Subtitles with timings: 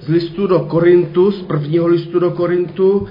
[0.00, 3.06] z listu do Korintu, z prvního listu do Korintu,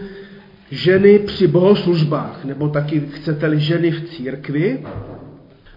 [0.71, 4.85] ženy při bohoslužbách, nebo taky chcete-li ženy v církvi.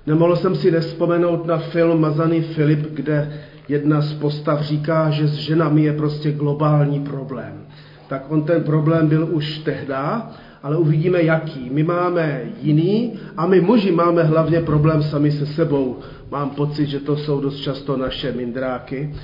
[0.06, 3.32] Nemohl jsem si nespomenout na film Mazaný Filip, kde
[3.68, 7.66] jedna z postav říká, že s ženami je prostě globální problém.
[8.08, 10.30] Tak on ten problém byl už tehda,
[10.62, 11.70] ale uvidíme jaký.
[11.70, 15.98] My máme jiný a my muži máme hlavně problém sami se sebou.
[16.30, 19.14] Mám pocit, že to jsou dost často naše mindráky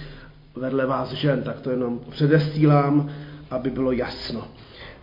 [0.57, 3.11] vedle vás žen, tak to jenom předesílám,
[3.51, 4.45] aby bylo jasno.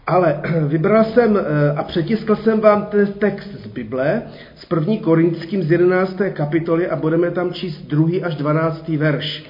[0.07, 4.21] Ale vybral jsem eh, a přetiskl jsem vám ten text z Bible,
[4.55, 6.21] z první Korinským z 11.
[6.33, 8.07] kapitoly a budeme tam číst 2.
[8.23, 8.87] až 12.
[8.87, 9.45] verš.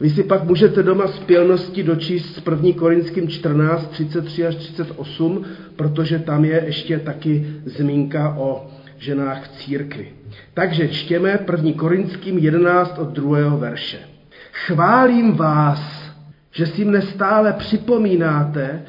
[0.00, 5.44] Vy si pak můžete doma z pělnosti dočíst s první Korinským 14, 33 až 38,
[5.76, 8.66] protože tam je ještě taky zmínka o
[8.98, 10.08] ženách v církvi.
[10.54, 14.11] Takže čtěme první Korinským 11 od druhého verše.
[14.52, 16.12] Chválím vás,
[16.50, 18.82] že si mne stále připomínáte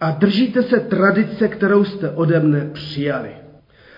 [0.00, 3.30] a držíte se tradice, kterou jste ode mne přijali.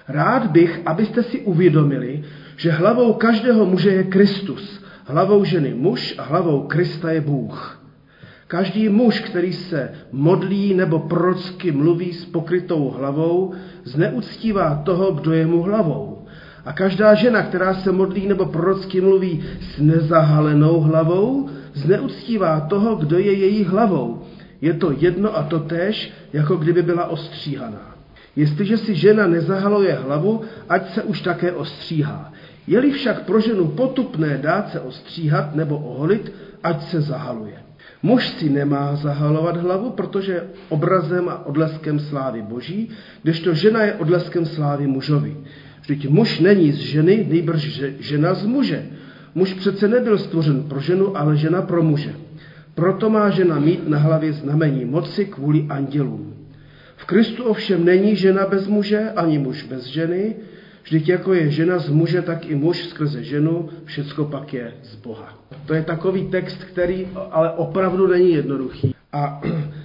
[0.09, 2.25] Rád bych, abyste si uvědomili,
[2.57, 7.83] že hlavou každého muže je Kristus, hlavou ženy muž a hlavou Krista je Bůh.
[8.47, 13.55] Každý muž, který se modlí nebo prorocky mluví s pokrytou hlavou,
[13.85, 16.12] zneuctívá toho, kdo je mu hlavou.
[16.65, 23.19] A každá žena, která se modlí nebo prorocky mluví s nezahalenou hlavou, zneuctívá toho, kdo
[23.19, 24.23] je její hlavou.
[24.61, 27.95] Je to jedno a to též, jako kdyby byla ostříhaná.
[28.37, 32.33] Jestliže si žena nezahaluje hlavu, ať se už také ostříhá.
[32.67, 36.33] Je-li však pro ženu potupné dát se ostříhat nebo oholit,
[36.63, 37.57] ať se zahaluje.
[38.03, 42.91] Muž si nemá zahalovat hlavu, protože je obrazem a odleskem slávy boží,
[43.23, 45.37] kdežto žena je odleskem slávy mužovi.
[45.83, 48.87] Vždyť muž není z ženy, nejbrž žena z muže.
[49.35, 52.15] Muž přece nebyl stvořen pro ženu, ale žena pro muže.
[52.75, 56.35] Proto má žena mít na hlavě znamení moci kvůli andělům.
[56.97, 60.35] V Kristu ovšem není žena bez muže, ani muž bez ženy,
[60.83, 64.95] Vždyť jako je žena z muže, tak i muž skrze ženu, všecko pak je z
[64.95, 65.39] Boha.
[65.67, 68.95] To je takový text, který ale opravdu není jednoduchý.
[69.13, 69.43] A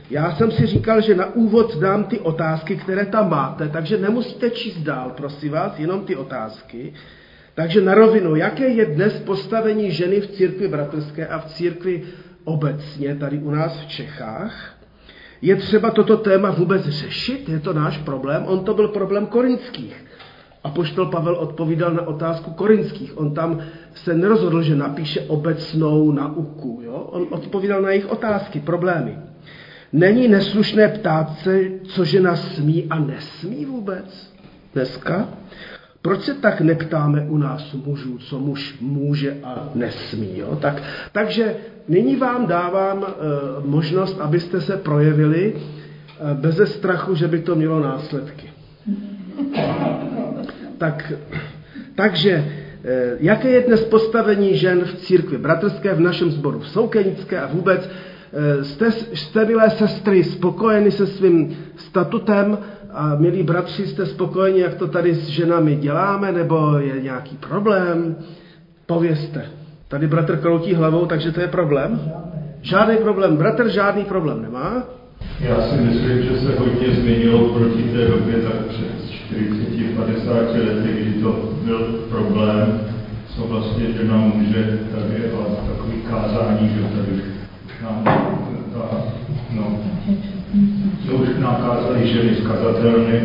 [0.10, 4.50] já jsem si říkal, že na úvod dám ty otázky, které tam máte, takže nemusíte
[4.50, 6.94] číst dál, prosím vás, jenom ty otázky.
[7.56, 12.04] Takže na rovinu, jaké je dnes postavení ženy v církvi bratrské a v církvi
[12.44, 14.78] obecně tady u nás v Čechách?
[15.42, 17.50] Je třeba toto téma vůbec řešit?
[17.50, 18.44] Je to náš problém?
[18.46, 20.06] On to byl problém korinských.
[20.64, 23.18] A poštol Pavel odpovídal na otázku korinských.
[23.18, 23.60] On tam
[23.94, 26.82] se nerozhodl, že napíše obecnou nauku.
[26.84, 26.94] Jo?
[26.94, 29.18] On odpovídal na jejich otázky, problémy.
[29.94, 34.34] Není neslušné ptát se, co žena smí a nesmí vůbec
[34.74, 35.30] dneska?
[36.02, 40.38] Proč se tak neptáme u nás mužů, co muž může a nesmí?
[40.38, 40.56] Jo?
[40.62, 41.56] Tak, takže
[41.88, 43.12] nyní vám dávám e,
[43.68, 48.50] možnost, abyste se projevili e, beze strachu, že by to mělo následky.
[50.78, 51.14] Tak,
[51.96, 52.46] takže,
[52.86, 57.48] eh, jaké je dnes postavení žen v církvi bratrské, v našem sboru v Soukenické a
[57.48, 57.90] vůbec?
[58.34, 58.64] Eh,
[59.14, 62.58] jste, milé sestry, spokojeni se svým statutem
[62.94, 68.16] a milí bratři, jste spokojeni, jak to tady s ženami děláme, nebo je nějaký problém?
[68.86, 69.46] Povězte.
[69.88, 72.12] Tady bratr kroutí hlavou, takže to je problém?
[72.62, 73.38] Žádný problém.
[73.38, 74.84] Bratr žádný problém nemá?
[75.40, 78.88] Já si myslím, že se hodně změnilo proti té době tak před
[79.32, 82.80] 40-50 lety, kdy to byl problém,
[83.36, 85.30] co vlastně žena může, tady je
[85.68, 87.37] takový kázání, že tady
[87.84, 88.04] nám,
[88.74, 89.04] ta,
[89.52, 89.80] no,
[91.08, 93.22] to už nám kázali ženy zkazatelné,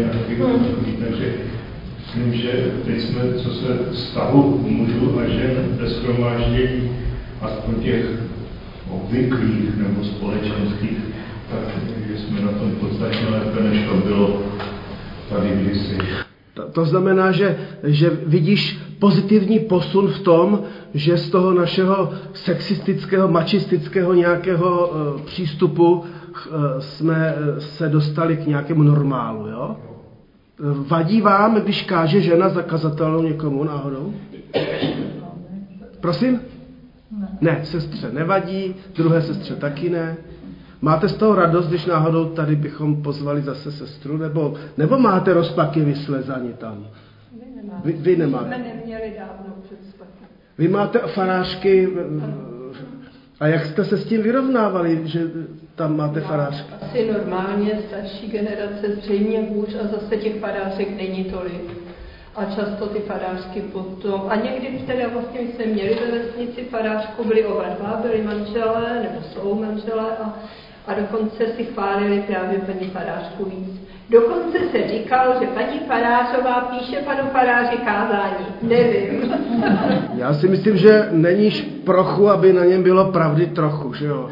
[1.05, 1.35] takže
[1.99, 6.91] myslím, že teď jsme, co se vztahu mužů a žen ve schromáždění,
[7.41, 8.05] aspoň těch
[8.91, 10.99] obvyklých nebo společenských,
[11.51, 11.61] tak
[12.09, 14.43] že jsme na tom podstatně lépe, než to bylo
[15.29, 16.22] tady kdysi.
[16.55, 20.63] To, to znamená, že, že vidíš pozitivní posun v tom,
[20.95, 26.05] že z toho našeho sexistického, mačistického nějakého uh, přístupu uh,
[26.78, 29.77] jsme se dostali k nějakému normálu, jo?
[30.89, 34.15] Vadí vám, když káže žena zakazatelnou někomu náhodou?
[36.01, 36.41] Prosím?
[37.41, 40.16] Ne, sestře nevadí, druhé sestře taky ne.
[40.83, 45.81] Máte z toho radost, když náhodou tady bychom pozvali zase sestru, nebo, nebo máte rozpaky
[45.81, 46.87] vyslezani tam?
[47.33, 47.81] Vy nemáte.
[47.84, 48.47] Vy, vy nemáte.
[48.47, 49.55] Jsme neměli dávno.
[50.59, 51.89] Vy máte farářky,
[53.41, 55.31] a jak jste se s tím vyrovnávali, že
[55.75, 56.73] tam máte farářky?
[56.83, 61.71] Asi normálně starší generace zřejmě hůř a zase těch farářek není tolik.
[62.37, 67.25] A často ty farářky potom, a někdy teda vlastně my jsme měli ve vesnici farářku,
[67.25, 70.39] byli oba dva, byli manželé, nebo jsou manželé a,
[70.87, 73.83] a dokonce si chválili právě paní farářku víc.
[74.11, 78.47] Dokonce se říkalo, že paní farářová píše panu faráři kázání.
[78.63, 79.34] Nevím.
[80.15, 81.51] Já si myslím, že není
[81.84, 84.31] prochu, aby na něm bylo pravdy trochu, že jo.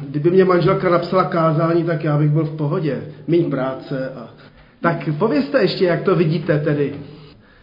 [0.00, 3.02] Kdyby mě manželka napsala kázání, tak já bych byl v pohodě.
[3.26, 4.28] Míň práce a...
[4.80, 6.94] Tak povězte ještě, jak to vidíte tedy.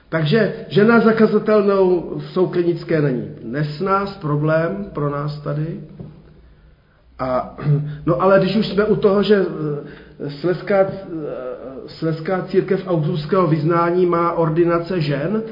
[0.10, 5.80] Takže žena zakazatelnou v Souklinické není nesnás, problém pro nás tady.
[7.22, 7.56] A,
[8.06, 9.46] no ale když už jsme u toho, že
[10.26, 10.92] eh, Sleská, eh,
[11.88, 15.44] Sleská církev augsburského vyznání má ordinace žen,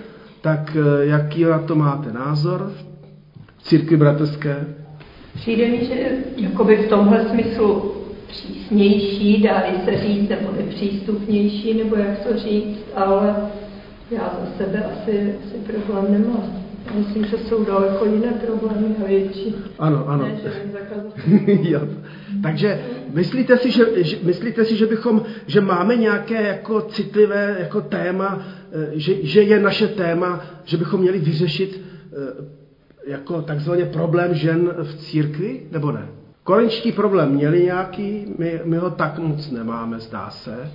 [0.42, 2.71] tak eh, jaký na to máte názor
[3.57, 4.66] v církvi bratrské?
[5.36, 5.95] Přijde mi, že
[6.38, 7.94] jakoby v tomhle smyslu
[8.27, 13.36] přísnější, dá se říct, nebo nepřístupnější, nebo jak to říct, ale
[14.12, 16.69] já za sebe asi, asi problém nemám.
[16.97, 19.56] Myslím, že jsou daleko jiné problémy a větší.
[19.80, 20.24] Ano, ano.
[20.24, 20.51] Ne, že
[21.71, 21.81] jo.
[22.44, 22.80] Takže
[23.13, 28.41] myslíte si, že, že, myslíte si, že bychom, že máme nějaké jako citlivé jako téma,
[28.71, 32.59] eh, že, že je naše téma, že bychom měli vyřešit eh,
[33.12, 36.07] jako takzvaně problém žen v církvi, nebo ne?
[36.44, 40.71] Korenčtí problém měli nějaký, my, my ho tak moc nemáme, zdá se.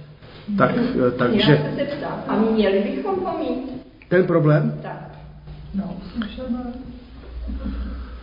[0.58, 1.52] Tak, eh, takže...
[1.52, 3.84] Já se zeptám, a měli bychom ho mít?
[4.08, 4.78] Ten problém?
[4.82, 5.13] Tak.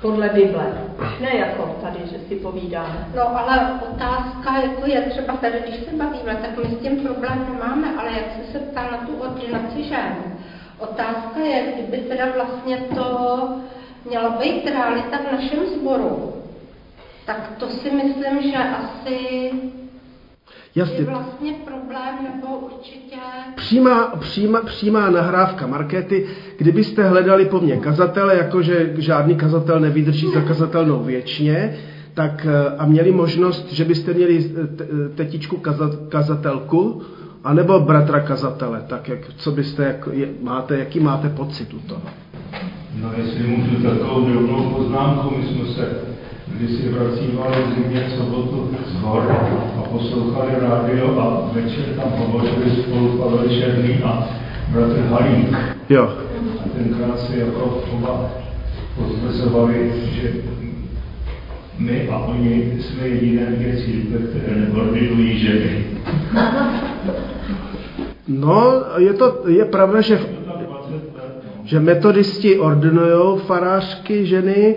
[0.02, 0.74] Podle Bible.
[1.22, 3.08] Ne jako tady, že si povídáme.
[3.16, 7.46] No ale otázka jako je třeba tady, když se bavíme, tak my s tím problém
[7.54, 10.16] nemáme, ale jak jsi se ptal na tu ordinaci žen.
[10.80, 13.50] Otázka je, kdyby teda vlastně to
[14.06, 16.34] měla být realita v našem sboru,
[17.26, 19.52] tak to si myslím, že asi
[20.76, 20.98] Jasně.
[20.98, 23.16] je vlastně problém, nebo určitě...
[23.56, 26.26] Přímá, přímá, přímá nahrávka markety,
[26.58, 31.78] kdybyste hledali po mně kazatele, jakože žádný kazatel nevydrží za kazatelnou věčně,
[32.14, 37.02] tak eh, a měli možnost, že byste měli eh, eh, tetičku kazat, kazatelku,
[37.44, 42.02] anebo bratra kazatele, tak jak, co byste, jak, je, máte, jaký máte pocit u toho?
[43.02, 46.11] No jestli můžu takovou drobnou poznámku, my jsme se
[46.56, 49.32] kdysi vracívali v zimě v sobotu z hor
[49.78, 54.30] a poslouchali rádio a večer tam hovořili spolu Pavel Černý a
[54.70, 55.58] bratr Halík.
[55.90, 56.10] Jo.
[56.66, 58.30] A tenkrát si jako oba
[58.96, 60.34] potvrzovali, že
[61.78, 65.86] my a oni jsme jediné dvě církve, které neordinují ženy.
[68.28, 70.20] No, je to, je pravda, že,
[71.64, 74.76] že metodisti ordinují farářky ženy,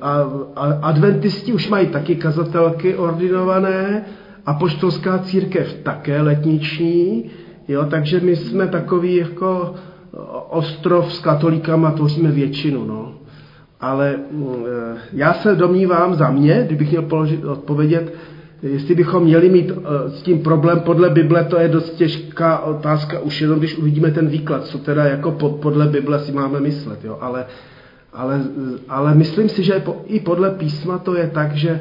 [0.00, 4.04] a, a adventisti už mají taky kazatelky ordinované,
[4.46, 7.24] a poštolská církev také letniční,
[7.68, 9.74] jo, takže my jsme takový jako
[10.50, 13.12] ostrov s katolíkama, tvoříme většinu, no.
[13.80, 18.14] Ale eh, já se domnívám za mě, kdybych měl položit, odpovědět,
[18.62, 23.20] Jestli bychom měli mít eh, s tím problém podle Bible, to je dost těžká otázka,
[23.20, 27.04] už jenom když uvidíme ten výklad, co teda jako podle Bible si máme myslet.
[27.04, 27.18] Jo?
[27.20, 27.46] Ale,
[28.16, 28.42] ale,
[28.88, 31.80] ale myslím si, že i podle písma to je tak, že,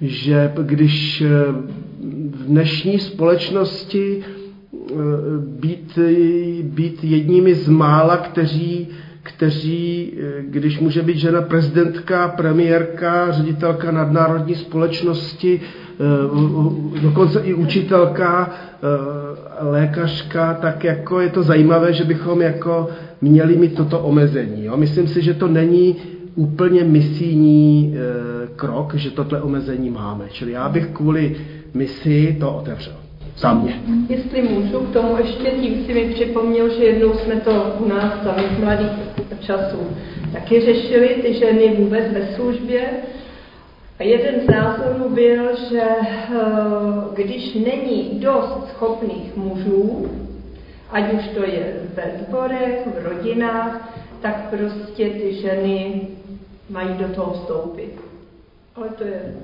[0.00, 1.28] že když eh,
[2.30, 4.94] v dnešní společnosti eh,
[5.38, 5.98] být,
[6.62, 8.88] být jedními z mála, kteří
[9.22, 15.60] kteří, když může být žena prezidentka, premiérka, ředitelka nadnárodní společnosti,
[16.00, 22.88] Eh, dokonce i učitelka, eh, lékařka, tak jako je to zajímavé, že bychom jako
[23.20, 24.64] měli mít toto omezení.
[24.64, 24.76] Jo?
[24.76, 25.96] Myslím si, že to není
[26.34, 30.24] úplně misijní eh, krok, že tohle omezení máme.
[30.30, 31.36] Čili já bych kvůli
[31.74, 32.94] misi to otevřel.
[33.36, 33.80] Za mě.
[34.08, 38.12] Jestli můžu k tomu ještě, tím si mi připomněl, že jednou jsme to u nás
[38.22, 38.90] samých mladých
[39.40, 39.78] časů
[40.32, 42.90] taky řešili, ty ženy vůbec ve službě,
[43.98, 46.36] a jeden z názorů byl, že eh,
[47.14, 50.06] když není dost schopných mužů,
[50.90, 56.08] ať už to je ve sborech, v rodinách, tak prostě ty ženy
[56.70, 58.00] mají do toho vstoupit.
[58.74, 59.34] Ale to je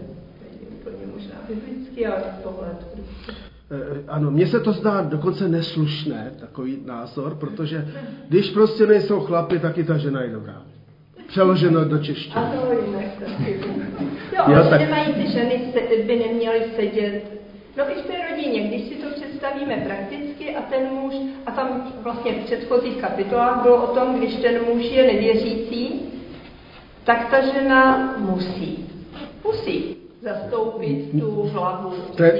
[0.81, 3.33] úplně možná biblický, ale pohled prostě.
[3.71, 7.89] Eh, ano, mně se to zdá dokonce neslušné, takový názor, protože
[8.29, 10.63] když prostě nejsou chlapy, tak i ta žena je dobrá.
[11.27, 12.35] Přeloženo do češtiny.
[12.35, 13.05] A to jinak
[14.37, 14.81] Jo, jo tak...
[14.81, 17.35] nemají ty ženy, se, by neměly sedět
[17.77, 21.15] No i v té rodině, když si to představíme prakticky a ten muž,
[21.47, 26.01] a tam vlastně v předchozích kapitolách bylo o tom, když ten muž je nevěřící,
[27.05, 28.89] tak ta žena musí,
[29.45, 32.31] musí zastoupit tu hlavu v té,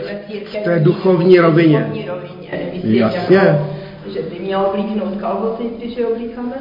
[0.45, 1.79] v té duchovní rovině.
[1.79, 3.01] Duchovní rovině.
[3.01, 3.37] Jasně.
[3.37, 3.65] Jako,
[4.15, 6.57] že by měla oblíknout kalhoty, když je oblíkáme,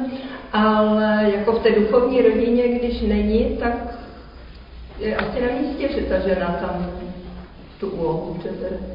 [0.52, 3.96] ale jako v té duchovní rodině, když není, tak
[4.98, 6.90] je asi na místě, že ta žena tam
[7.80, 8.93] tu úlohu přece.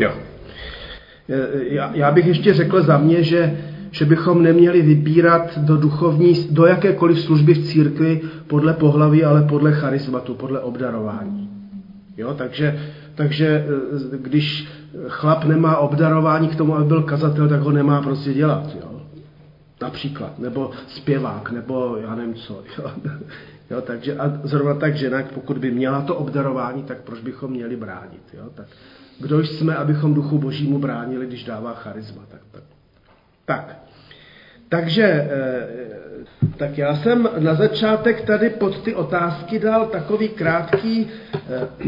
[0.00, 0.12] Jo.
[1.62, 3.58] Já, já bych ještě řekl za mě, že,
[3.90, 9.72] že bychom neměli vybírat do duchovní, do jakékoliv služby v církvi podle pohlaví, ale podle
[9.72, 11.50] charizmatu, podle obdarování.
[12.16, 12.80] Jo, takže,
[13.14, 14.68] takže eh, když
[15.08, 18.76] chlap nemá obdarování k tomu, aby byl kazatel, tak ho nemá prostě dělat.
[18.80, 19.02] Jo.
[19.82, 22.62] Například, nebo zpěvák, nebo já nevím co.
[22.78, 22.90] Jo.
[23.70, 27.76] Jo, takže a zrovna tak žena, pokud by měla to obdarování, tak proč bychom měli
[27.76, 28.22] bránit?
[28.34, 28.44] Jo?
[28.54, 28.66] Tak
[29.20, 32.22] kdo jsme, abychom duchu božímu bránili, když dává charisma?
[32.30, 32.62] Tak, tak.
[33.44, 33.80] tak.
[34.70, 35.68] Takže eh,
[36.56, 41.38] tak já jsem na začátek tady pod ty otázky dal takový krátký eh,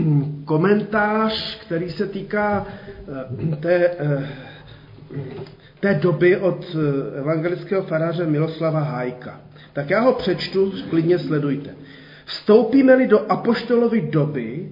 [0.45, 2.67] komentář, který se týká
[3.53, 3.91] eh, té,
[5.81, 6.77] té doby od
[7.15, 9.41] evangelického faráře Miloslava Hájka.
[9.73, 11.71] Tak já ho přečtu, klidně sledujte.
[12.25, 14.69] Vstoupíme-li do apoštolovy doby,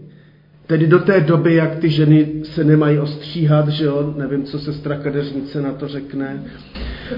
[0.71, 4.73] tedy do té doby, jak ty ženy se nemají ostříhat, že jo, nevím, co se
[5.03, 6.43] kadeřnice na to řekne.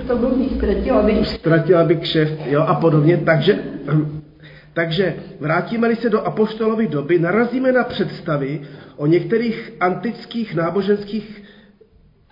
[0.06, 1.25] To byl ztratila by.
[1.25, 3.16] Ztratila by kšeft, jo, a podobně.
[3.16, 3.59] Takže,
[4.73, 8.61] takže vrátíme-li se do apoštolovy doby, narazíme na představy
[8.97, 11.42] o některých antických náboženských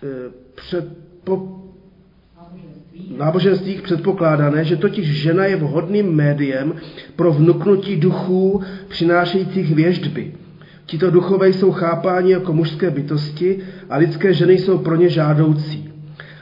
[0.02, 0.06] eh,
[0.54, 1.62] předpo,
[3.18, 6.74] náboženstvích předpokládané, že totiž žena je vhodným médiem
[7.16, 10.32] pro vnuknutí duchů přinášejících věždby.
[10.90, 13.58] Tito duchové jsou chápáni jako mužské bytosti
[13.90, 15.90] a lidské ženy jsou pro ně žádoucí.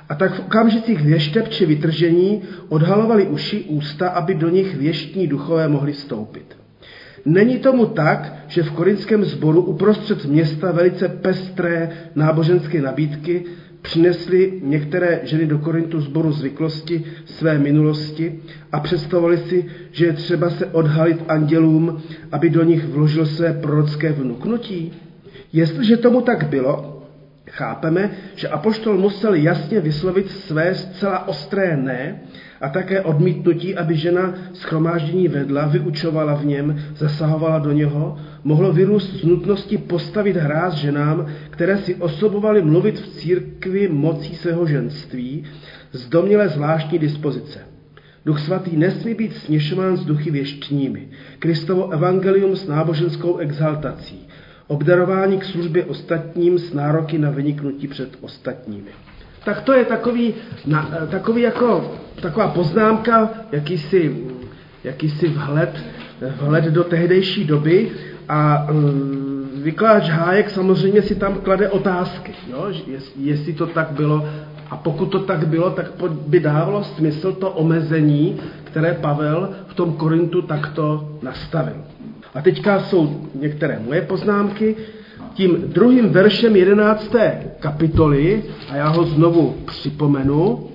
[0.09, 5.69] A tak v okamžicích věšteb či vytržení odhalovali uši ústa, aby do nich věštní duchové
[5.69, 6.57] mohli vstoupit.
[7.25, 13.45] Není tomu tak, že v korinském sboru uprostřed města velice pestré náboženské nabídky
[13.83, 18.41] Přinesli některé ženy do Korintu zboru zvyklosti své minulosti
[18.73, 24.13] a představovali si, že je třeba se odhalit andělům, aby do nich vložil své prorocké
[24.13, 24.93] vnuknutí?
[25.53, 26.98] Jestliže tomu tak bylo,
[27.59, 32.21] chápeme, že apoštol musel jasně vyslovit své zcela ostré ne
[32.61, 39.21] a také odmítnutí, aby žena schromáždění vedla, vyučovala v něm, zasahovala do něho, mohlo vyrůst
[39.21, 45.45] z nutnosti postavit hráz ženám, které si osobovaly mluvit v církvi mocí svého ženství,
[45.93, 47.59] z domněle zvláštní dispozice.
[48.25, 51.09] Duch svatý nesmí být směšován s duchy věštními.
[51.39, 54.28] Kristovo evangelium s náboženskou exaltací.
[54.69, 58.91] Obdarování k službě ostatním s nároky na vyniknutí před ostatními.
[59.45, 60.35] Tak to je takový,
[60.67, 64.17] na, takový jako, taková poznámka, jakýsi,
[64.85, 65.85] jakýsi vhled,
[66.37, 67.91] vhled do tehdejší doby
[68.29, 69.28] a uh,
[69.63, 72.67] vykladač Hájek samozřejmě si tam klade otázky, jo?
[73.17, 74.29] jestli to tak bylo
[74.71, 75.87] a pokud to tak bylo, tak
[76.27, 81.77] by dávalo smysl to omezení, které Pavel v tom Korintu takto nastavil.
[82.35, 84.77] A teďka jsou některé moje poznámky.
[85.35, 87.15] Tím druhým veršem 11.
[87.59, 90.69] kapitoly, a já ho znovu připomenu,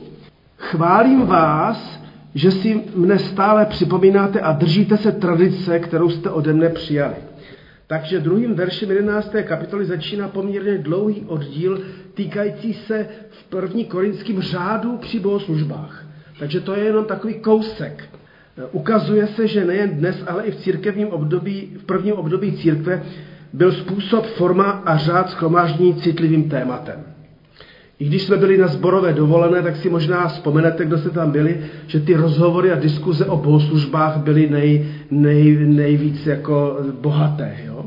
[0.58, 2.00] chválím vás,
[2.36, 7.16] že si mne stále připomínáte a držíte se tradice, kterou jste ode mne přijali.
[7.94, 9.36] Takže druhým veršem 11.
[9.44, 11.82] kapitoly začíná poměrně dlouhý oddíl
[12.14, 16.06] týkající se v první korinským řádu při bohoslužbách.
[16.40, 18.04] Takže to je jenom takový kousek.
[18.72, 23.04] Ukazuje se, že nejen dnes, ale i v církevním období, v prvním období církve
[23.54, 27.14] byl způsob, forma a řád schromáždění citlivým tématem.
[28.00, 31.66] I když jsme byli na zborové dovolené, tak si možná vzpomenete, kdo jste tam byli,
[31.88, 34.86] že ty rozhovory a diskuze o bohoslužbách byly nej,
[35.22, 37.58] nej, nejvíc jako bohaté.
[37.66, 37.86] Jo?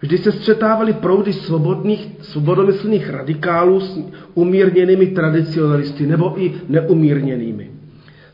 [0.00, 3.98] Vždy se střetávaly proudy svobodných, svobodomyslných radikálů s
[4.34, 7.70] umírněnými tradicionalisty nebo i neumírněnými.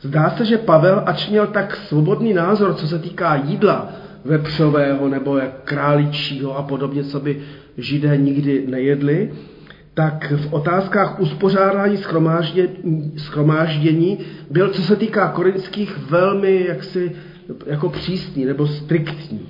[0.01, 3.91] Zdá se, že Pavel, ač měl tak svobodný názor, co se týká jídla
[4.25, 7.39] vepřového nebo králičího a podobně, co by
[7.77, 9.31] židé nikdy nejedli,
[9.93, 11.97] tak v otázkách uspořádání
[13.17, 14.17] schromáždění
[14.51, 17.11] byl, co se týká korinských, velmi jaksi
[17.65, 19.49] jako přísný nebo striktní.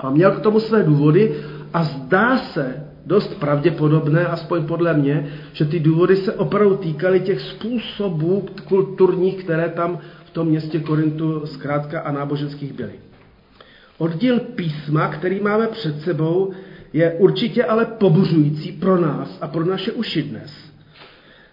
[0.00, 1.34] A měl k tomu své důvody
[1.74, 7.40] a zdá se dost pravděpodobné, aspoň podle mě, že ty důvody se opravdu týkaly těch
[7.40, 12.92] způsobů kulturních, které tam v tom městě Korintu zkrátka a náboženských byly.
[13.98, 16.52] Oddíl písma, který máme před sebou,
[16.92, 20.63] je určitě ale pobuřující pro nás a pro naše uši dnes.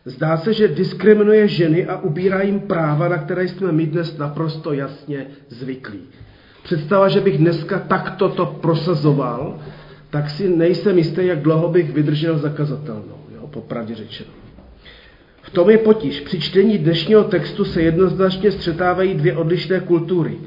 [0.06, 4.74] Zdá se, že diskriminuje ženy a ubírá jim práva, na které jsme my dnes naprosto
[4.74, 6.00] jasně zvyklí.
[6.64, 9.60] Představa, že bych dneska takto to prosazoval,
[10.10, 14.30] tak si nejsem jistý, jak dlouho bych vydržel zakazatelnou, jo, popravdě řečeno.
[15.42, 16.20] V tom je potíž.
[16.20, 20.38] Při čtení dnešního textu se jednoznačně střetávají dvě odlišné kultury.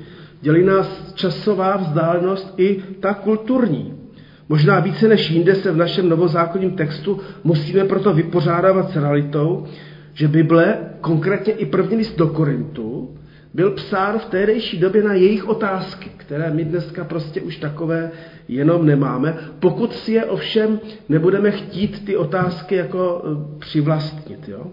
[0.41, 4.04] Dělí nás časová vzdálenost i ta kulturní.
[4.49, 9.67] Možná více než jinde se v našem novozákonním textu musíme proto vypořádávat s realitou,
[10.15, 13.11] že Bible, konkrétně i první list do Korintu,
[13.55, 18.11] byl psán v tehdejší době na jejich otázky, které my dneska prostě už takové
[18.49, 24.49] jenom nemáme, pokud si je ovšem nebudeme chtít ty otázky jako e, přivlastnit.
[24.49, 24.67] Jo?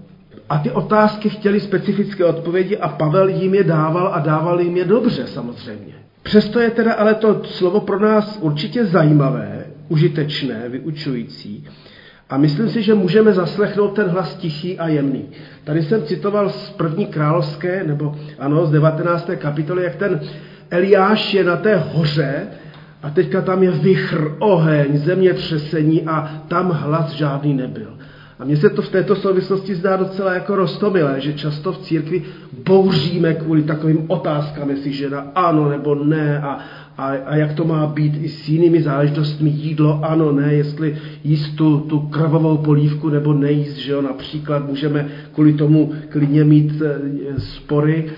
[0.50, 4.86] A ty otázky chtěly specifické odpovědi a Pavel jim je dával a dával jim je
[4.86, 5.94] dobře samozřejmě.
[6.24, 9.61] Přesto je teda ale to slovo pro nás určitě zajímavé,
[9.91, 11.67] užitečné, vyučující.
[12.29, 15.25] A myslím si, že můžeme zaslechnout ten hlas tichý a jemný.
[15.63, 19.29] Tady jsem citoval z první královské, nebo ano, z 19.
[19.38, 20.19] kapitoly, jak ten
[20.69, 22.48] Eliáš je na té hoře
[23.03, 27.98] a teďka tam je vychr, oheň, zemětřesení a tam hlas žádný nebyl.
[28.39, 32.24] A mně se to v této souvislosti zdá docela jako roztomilé, že často v církvi
[32.65, 36.60] bouříme kvůli takovým otázkám, jestli žena ano nebo ne a,
[36.98, 41.50] a, a jak to má být i s jinými záležitostmi, jídlo ano, ne, jestli jíst
[41.55, 47.00] tu, tu krvavou polívku nebo nejíst, že jo, například můžeme kvůli tomu klidně mít e,
[47.39, 48.12] spory,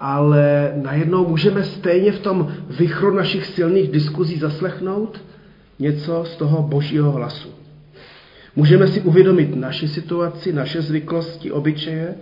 [0.00, 5.20] ale najednou můžeme stejně v tom vychru našich silných diskuzí zaslechnout
[5.78, 7.48] něco z toho božího hlasu.
[8.56, 12.14] Můžeme si uvědomit naši situaci, naše zvyklosti, obyčeje,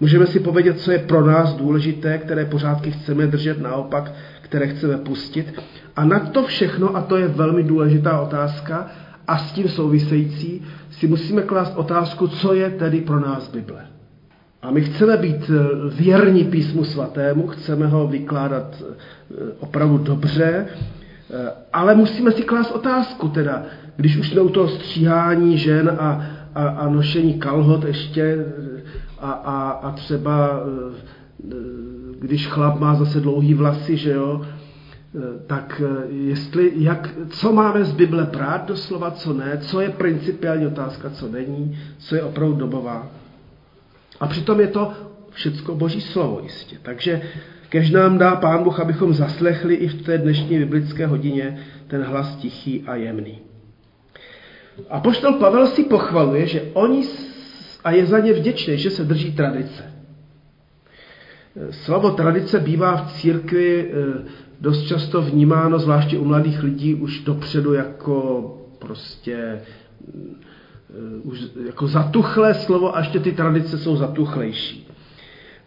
[0.00, 4.12] můžeme si povědět, co je pro nás důležité, které pořádky chceme držet, naopak,
[4.48, 5.54] které chceme pustit.
[5.96, 8.86] A na to všechno, a to je velmi důležitá otázka,
[9.28, 13.86] a s tím související, si musíme klást otázku, co je tedy pro nás Bible.
[14.62, 15.54] A my chceme být eh,
[16.02, 23.28] věrní písmu svatému, chceme ho vykládat eh, opravdu dobře, eh, ale musíme si klást otázku
[23.28, 23.62] teda,
[23.96, 28.44] když už jsme u toho stříhání žen a, a, a nošení kalhot ještě
[29.20, 30.60] a, a, a třeba
[32.20, 34.46] když chlap má zase dlouhý vlasy, že jo,
[35.46, 41.10] tak jestli, jak, co máme z Bible prát doslova, co ne, co je principiální otázka,
[41.10, 43.06] co není, co je opravdu dobová.
[44.20, 44.92] A přitom je to
[45.30, 46.76] všecko boží slovo jistě.
[46.82, 47.22] Takže
[47.68, 52.36] kež nám dá Pán Bůh, abychom zaslechli i v té dnešní biblické hodině ten hlas
[52.36, 53.38] tichý a jemný.
[54.90, 57.02] A poštol Pavel si pochvaluje, že oni
[57.84, 59.97] a je za ně vděčný, že se drží tradice.
[61.70, 64.24] Slovo tradice bývá v církvi eh,
[64.60, 68.44] dost často vnímáno, zvláště u mladých lidí, už dopředu jako
[68.78, 69.60] prostě
[70.94, 74.88] Eh, už jako zatuchlé slovo a ještě ty tradice jsou zatuchlejší.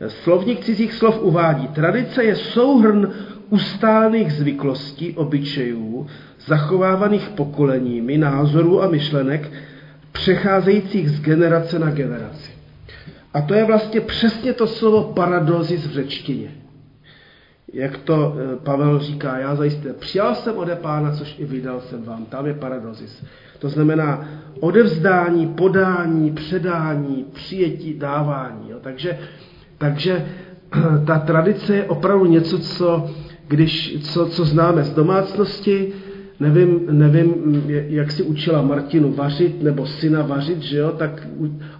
[0.07, 3.11] Slovník cizích slov uvádí, tradice je souhrn
[3.49, 6.07] ustálených zvyklostí, obyčejů,
[6.45, 9.51] zachovávaných pokoleními, názorů a myšlenek,
[10.11, 12.50] přecházejících z generace na generaci.
[13.33, 16.51] A to je vlastně přesně to slovo paradozis v řečtině.
[17.73, 22.03] Jak to eh, Pavel říká, já zajisté přijal jsem ode pána, což i vydal jsem
[22.03, 22.25] vám.
[22.25, 23.23] Tam je paradozis.
[23.59, 24.25] To znamená
[24.59, 28.69] odevzdání, podání, předání, přijetí, dávání.
[28.69, 28.77] Jo.
[28.81, 29.19] Takže,
[29.77, 30.25] takže
[31.05, 33.09] ta tradice je opravdu něco, co,
[33.47, 35.93] když, co, co známe z domácnosti,
[36.41, 37.33] nevím, nevím,
[37.67, 41.27] jak si učila Martinu vařit, nebo syna vařit, že jo, tak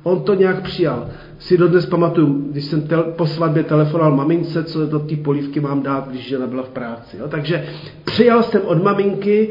[0.04, 1.08] on to nějak přijal.
[1.40, 5.82] Si dodnes pamatuju, když jsem tel, po svatbě telefonoval mamince, co do té polívky mám
[5.84, 7.18] dát, když žena byla v práci.
[7.18, 7.28] Jo.
[7.28, 7.66] Takže
[8.04, 9.50] přijal jsem od maminky,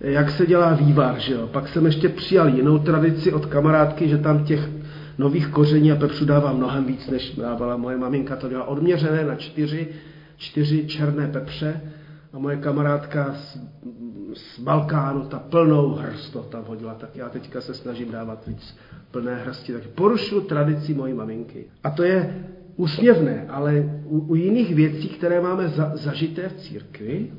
[0.00, 1.48] jak se dělá vývar, že jo.
[1.52, 4.68] Pak jsem ještě přijal jinou tradici od kamarádky, že tam těch
[5.18, 8.36] nových koření a pepřů dává mnohem víc, než dávala moje maminka.
[8.36, 9.88] To dělá odměřené na čtyři,
[10.36, 11.80] čtyři černé pepře
[12.32, 13.34] a moje kamarádka
[14.34, 18.76] z, Balkánu, ta plnou hrst to tam hodila, tak já teďka se snažím dávat víc
[19.10, 21.64] plné hrsti, tak porušuju tradici mojí maminky.
[21.84, 22.44] A to je
[22.76, 27.30] úsměvné, ale u, u jiných věcí, které máme za, zažité v církvi,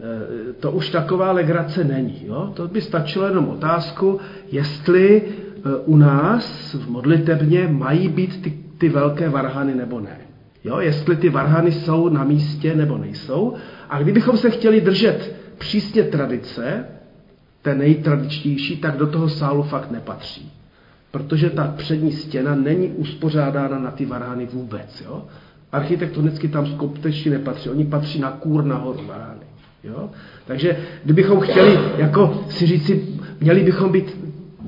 [0.00, 2.22] Eh, to už taková legrace není.
[2.26, 2.52] Jo?
[2.54, 4.20] To by stačilo jenom otázku,
[4.52, 10.16] jestli eh, u nás v modlitebně mají být ty, ty velké varhany nebo ne.
[10.64, 10.80] Jo?
[10.80, 13.54] Jestli ty varhany jsou na místě nebo nejsou.
[13.90, 16.84] A kdybychom se chtěli držet přísně tradice,
[17.62, 20.52] té nejtradičtější, tak do toho sálu fakt nepatří.
[21.10, 25.02] Protože ta přední stěna není uspořádána na ty varhany vůbec.
[25.04, 25.24] Jo?
[25.72, 27.70] Architektonicky tam skutečně nepatří.
[27.70, 29.46] Oni patří na kůr nahoru varhany.
[29.84, 30.10] Jo?
[30.46, 33.08] Takže kdybychom chtěli jako si říci,
[33.40, 34.16] měli bychom být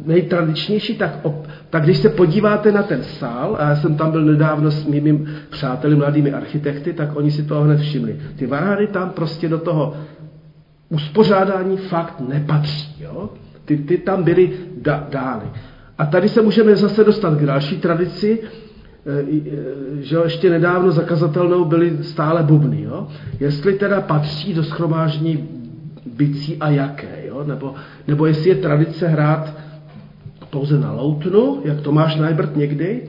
[0.06, 4.24] nejtradičnější, tak, op, tak když se podíváte na ten sál, a já jsem tam byl
[4.24, 8.20] nedávno s mými přáteli, mladými architekty, tak oni si to hned všimli.
[8.36, 9.94] Ty varány tam prostě do toho
[10.92, 12.96] uspořádání fakt nepatří.
[13.00, 13.30] Jo?
[13.64, 14.50] Ty, ty tam byly
[14.82, 15.44] da, dány.
[15.98, 21.64] A tady se můžeme zase dostat k další tradici, eh, eh, že ještě nedávno zakazatelnou
[21.64, 22.82] byly stále bubny.
[22.82, 23.06] Jo?
[23.40, 25.48] Jestli teda patří do schromáždění
[26.06, 27.44] bicí a jaké, jo?
[27.44, 27.74] Nebo,
[28.08, 29.52] nebo jestli je tradice hrát
[30.50, 33.02] pouze na loutnu, jak Tomáš Najbrt někdy,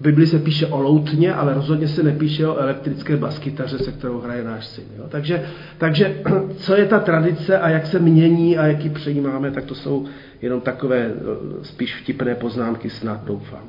[0.00, 4.44] Bibli se píše o loutně, ale rozhodně se nepíše o elektrické baskytaře, se kterou hraje
[4.44, 4.84] náš syn.
[4.98, 5.04] Jo?
[5.08, 5.42] Takže,
[5.78, 6.16] takže
[6.56, 10.06] co je ta tradice a jak se mění a jak ji přejímáme, tak to jsou
[10.42, 13.64] jenom takové eh, spíš vtipné poznámky, snad doufám.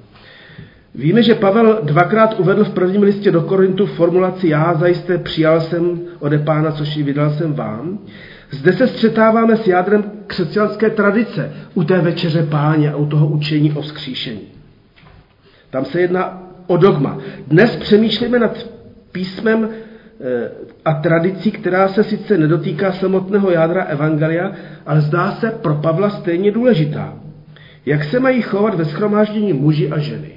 [0.96, 6.00] Víme, že Pavel dvakrát uvedl v prvním listě do Korintu formulaci já zajisté přijal jsem
[6.20, 8.00] ode pána, což ji vydal jsem vám.
[8.52, 13.74] Zde se střetáváme s jádrem křesťanské tradice u té večeře páně a u toho učení
[13.74, 14.55] o skříšení.
[15.70, 17.18] Tam se jedná o dogma.
[17.48, 18.68] Dnes přemýšlíme nad
[19.12, 20.50] písmem eh,
[20.86, 24.52] a tradicí, která se sice nedotýká samotného jádra Evangelia,
[24.86, 27.14] ale zdá se pro Pavla stejně důležitá.
[27.86, 30.32] Jak se mají chovat ve schromáždění muži a ženy?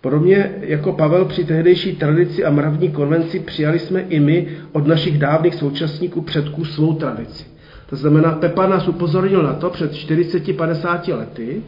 [0.00, 5.18] Podobně jako Pavel při tehdejší tradici a mravní konvenci přijali jsme i my od našich
[5.18, 7.44] dávných současníků předků svou tradici.
[7.90, 11.62] To znamená, Pepa nás upozornil na to před 40-50 lety,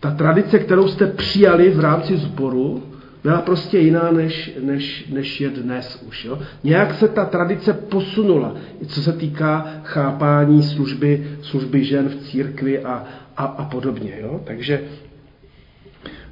[0.00, 2.82] ta tradice, kterou jste přijali v rámci sboru,
[3.22, 6.24] byla prostě jiná, než, než, než je dnes už.
[6.24, 6.38] Jo?
[6.64, 8.54] Nějak se ta tradice posunula,
[8.86, 13.04] co se týká chápání služby, služby žen v církvi a,
[13.36, 14.12] a, a podobně.
[14.20, 14.40] Jo?
[14.44, 14.80] Takže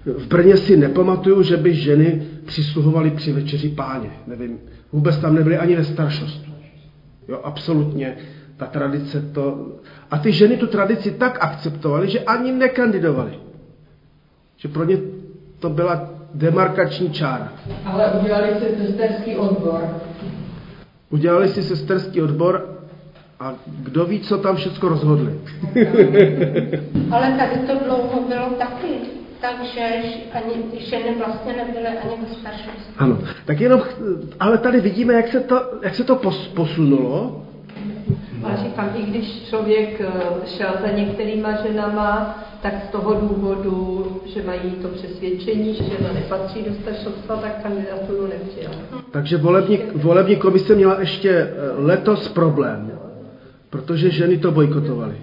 [0.05, 4.11] v Brně si nepamatuju, že by ženy přisluhovaly při večeři páně.
[4.27, 4.59] Nevím,
[4.93, 6.51] vůbec tam nebyly ani ve staršostu.
[7.29, 8.17] Jo, absolutně.
[8.57, 9.67] Ta tradice to...
[10.11, 13.46] A ty ženy tu tradici tak akceptovaly, že ani nekandidovaly.
[14.57, 14.97] Že pro ně
[15.61, 17.53] to byla demarkační čára.
[17.85, 20.01] Ale udělali si sesterský odbor.
[21.11, 22.79] Udělali si sesterský odbor
[23.40, 25.33] a kdo ví, co tam všechno rozhodli.
[27.11, 29.81] Ale tady to dlouho bylo taky takže
[30.33, 32.51] ani ženy vlastně nebyly ani ve.
[32.99, 33.83] Ano, tak jenom,
[34.40, 36.21] ale tady vidíme, jak se to, jak se to
[36.55, 37.42] posunulo.
[38.53, 40.11] A říkám, i když člověk eh,
[40.47, 46.63] šel za některýma ženama, tak z toho důvodu, že mají to přesvědčení, že žena nepatří
[46.63, 48.73] do staršovstva, tak kandidaturu nepřijal.
[49.11, 52.93] Takže volební, volební komise měla ještě eh, letos problém,
[53.71, 55.17] protože ženy to bojkotovaly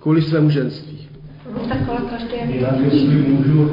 [0.00, 1.08] kvůli svému ženství.
[2.48, 3.70] Jinak, jestli můžu,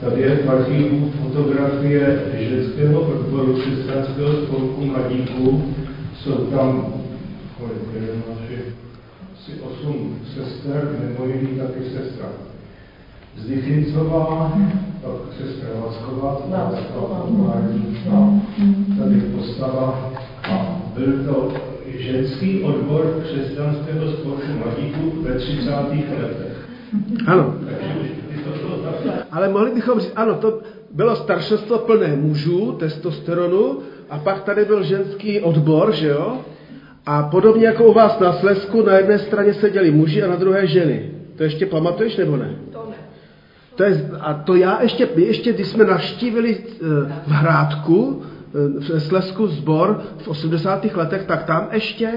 [0.00, 5.74] tady je v archivu fotografie ženského odboru křesťanského spolku mladíků.
[6.16, 6.99] Jsou tam,
[7.94, 8.58] jeden, naši,
[9.34, 12.26] asi osm sester, mimo jiný taky sestra
[13.36, 14.52] Zdychincová,
[15.02, 16.42] pak sestra Vacková,
[18.98, 20.12] tady postava.
[20.42, 21.52] A byl to
[21.98, 25.70] ženský odbor křesťanského spolku mladíků ve 30.
[26.22, 26.68] letech.
[27.26, 27.54] Ano.
[29.30, 33.78] Ale mohli bychom říct, ano, to bylo staršostvo plné mužů, testosteronu,
[34.10, 36.38] a pak tady byl ženský odbor, že jo?
[37.06, 40.66] A podobně jako u vás na Slesku, na jedné straně seděli muži a na druhé
[40.66, 41.10] ženy.
[41.36, 42.54] To ještě pamatuješ nebo ne?
[42.72, 42.96] To ne.
[43.74, 46.76] To je, a to já ještě, my ještě, když jsme navštívili eh,
[47.26, 50.84] v Hrádku, eh, v Slesku zbor v 80.
[50.94, 52.10] letech, tak tam ještě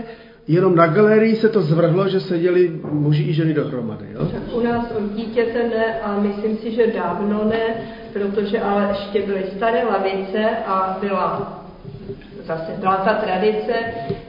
[0.48, 4.06] jenom na galerii se to zvrhlo, že seděli muži i ženy dohromady.
[4.14, 4.26] Jo?
[4.26, 7.76] Tak u nás od dítěte ne a myslím si, že dávno ne,
[8.14, 11.63] protože ale ještě byly staré lavice a byla
[12.46, 13.74] zase byla ta tradice,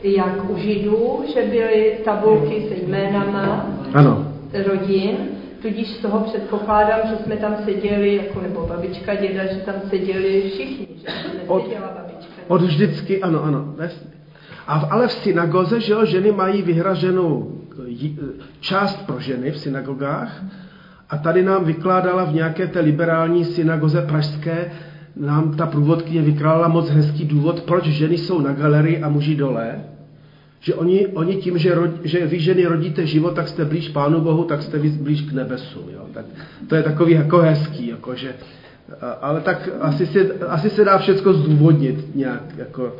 [0.02, 4.32] jak u Židů, že byly tabulky se jménama ano.
[4.66, 5.16] rodin,
[5.62, 10.50] tudíž z toho předpokládám, že jsme tam seděli, jako nebo babička, děda, že tam seděli
[10.50, 12.32] všichni, že neseděla babička.
[12.48, 13.74] Od vždycky, ano, ano,
[14.66, 17.60] a v, ale v synagoze, že jo, ženy mají vyhraženou
[18.60, 20.42] část pro ženy v synagogách
[21.10, 24.72] a tady nám vykládala v nějaké té liberální synagoze pražské,
[25.16, 29.80] nám ta průvodkyně vykládala moc hezký důvod, proč ženy jsou na galerii a muži dole.
[30.60, 34.20] Že oni, oni tím, že, rod, že vy ženy rodíte život, tak jste blíž Pánu
[34.20, 35.88] Bohu, tak jste blíž k nebesu.
[35.92, 36.06] Jo.
[36.14, 36.24] Tak
[36.68, 38.34] to je takový jako hezký, jako že,
[39.20, 42.96] ale tak asi se, asi se dá všechno zdůvodnit nějak, jako,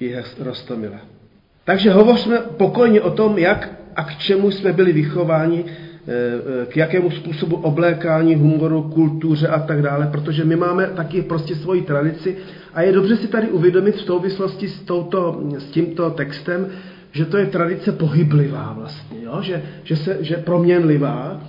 [0.00, 0.98] i Rostomile.
[1.64, 5.64] Takže hovořme pokojně o tom, jak a k čemu jsme byli vychováni,
[6.68, 11.82] k jakému způsobu oblékání, humoru, kultuře a tak dále, protože my máme taky prostě svoji
[11.82, 12.36] tradici
[12.74, 16.66] a je dobře si tady uvědomit v souvislosti s, touto, s tímto textem,
[17.12, 19.38] že to je tradice pohyblivá vlastně, jo?
[19.42, 21.40] Že, že, se, že proměnlivá.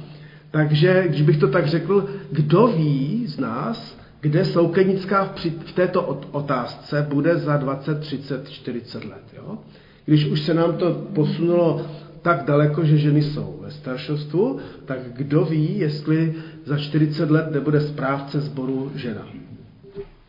[0.52, 5.34] Takže, když bych to tak řekl, kdo ví z nás, kde Soukenická
[5.66, 9.24] v této otázce bude za 20, 30, 40 let.
[9.38, 9.58] Jo?
[10.06, 11.86] Když už se nám to posunulo
[12.26, 16.34] tak daleko, že ženy jsou ve staršostvu, tak kdo ví, jestli
[16.66, 19.28] za 40 let nebude správce sboru žena.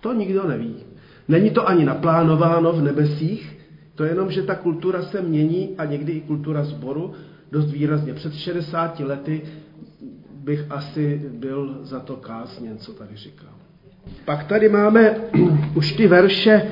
[0.00, 0.74] To nikdo neví.
[1.28, 3.58] Není to ani naplánováno v nebesích,
[3.94, 7.12] to je jenom, že ta kultura se mění a někdy i kultura sboru
[7.52, 8.14] dost výrazně.
[8.14, 9.42] Před 60 lety
[10.44, 13.54] bych asi byl za to kázněn, co tady říkám.
[14.24, 15.16] Pak tady máme
[15.74, 16.62] už ty verše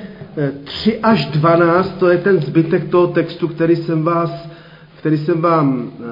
[0.65, 4.54] 3 eh, až 12, to je ten zbytek toho textu, který jsem, vás,
[5.05, 6.05] který jsem vám eh,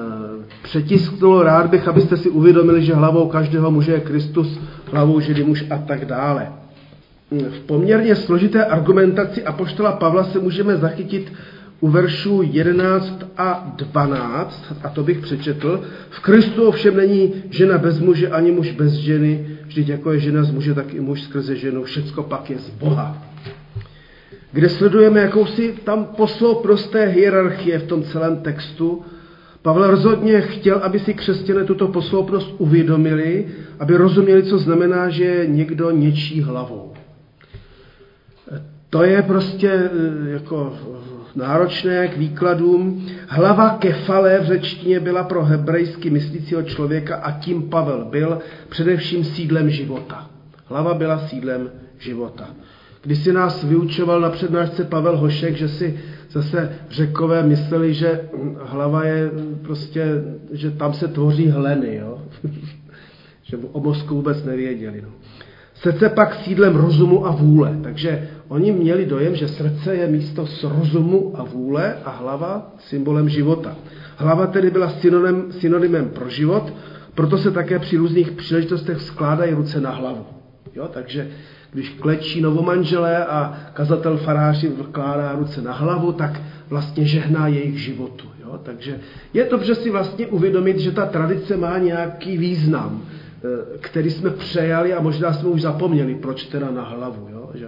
[0.63, 1.43] přetisknul.
[1.43, 4.59] Rád bych, abyste si uvědomili, že hlavou každého muže je Kristus,
[4.91, 6.47] hlavou ženy muž a tak dále.
[7.31, 11.33] V poměrně složité argumentaci apoštola Pavla se můžeme zachytit
[11.79, 15.81] u veršů 11 a 12, a to bych přečetl.
[16.09, 20.43] V Kristu ovšem není žena bez muže ani muž bez ženy, vždyť jako je žena
[20.43, 23.32] z muže, tak i muž skrze ženu, všecko pak je z Boha.
[24.53, 29.01] Kde sledujeme jakousi tam poslou prosté hierarchie v tom celém textu.
[29.61, 33.47] Pavel rozhodně chtěl, aby si křesťané tuto posloupnost uvědomili,
[33.79, 36.93] aby rozuměli, co znamená, že je někdo něčí hlavou.
[38.89, 39.89] To je prostě e,
[40.29, 40.73] jako
[41.35, 43.07] náročné k výkladům.
[43.27, 48.39] Hlava kefale v řečtině byla pro hebrejsky myslícího člověka a tím Pavel byl
[48.69, 50.29] především sídlem života.
[50.65, 52.47] Hlava byla sídlem života.
[53.03, 58.21] Když si nás vyučoval na přednášce Pavel Hošek, že si zase řekové mysleli, že
[58.59, 60.05] hlava je prostě,
[60.51, 62.21] že tam se tvoří hleny, jo?
[63.43, 65.01] že o mozku vůbec nevěděli.
[65.01, 65.09] No.
[65.73, 67.79] Srdce pak sídlem rozumu a vůle.
[67.83, 73.29] Takže oni měli dojem, že srdce je místo s rozumu a vůle a hlava symbolem
[73.29, 73.75] života.
[74.17, 76.73] Hlava tedy byla synonym, synonymem pro život,
[77.15, 80.25] proto se také při různých příležitostech skládají ruce na hlavu.
[80.75, 81.27] Jo, takže
[81.73, 88.27] když klečí novomanželé a kazatel faráři vkládá ruce na hlavu, tak vlastně žehná jejich životu.
[88.43, 88.59] Jo?
[88.63, 88.99] Takže
[89.33, 93.01] je dobře si vlastně uvědomit, že ta tradice má nějaký význam.
[93.45, 97.27] Eh, který jsme přejali a možná jsme už zapomněli, proč teda na hlavu.
[97.31, 97.49] Jo?
[97.53, 97.67] Že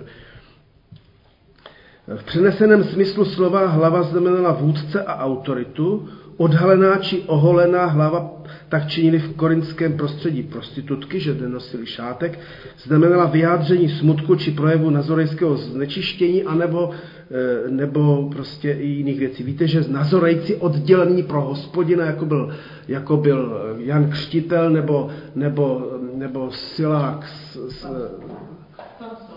[2.16, 8.36] v přeneseném smyslu slova hlava znamenala vůdce a autoritu, odhalená či oholená hlava
[8.70, 12.40] tak činili v korinském prostředí prostitutky, že nenosili šátek,
[12.84, 19.44] znamenala vyjádření smutku či projevu nazorejského znečištění, anebo, eh, nebo prostě i jiných věcí.
[19.44, 22.56] Víte, že nazorejci oddělení pro hospodina, jako byl,
[22.88, 27.88] jako byl Jan Křtitel nebo, nebo, nebo Silák s, s,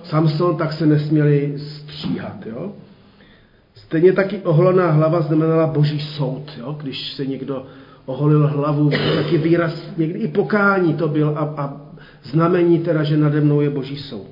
[0.03, 2.47] Samson, tak se nesměli stříhat.
[2.47, 2.73] Jo?
[3.89, 6.53] Stejně taky oholená hlava znamenala boží soud.
[6.59, 6.77] Jo?
[6.83, 7.67] Když se někdo
[8.07, 11.81] oholil hlavu, taky výraz, někdy i pokání to byl a, a
[12.23, 14.27] znamení teda, že nade mnou je boží soud.